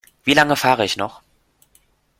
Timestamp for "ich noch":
0.83-1.21